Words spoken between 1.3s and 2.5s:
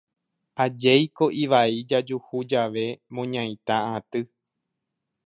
ivai jajuhu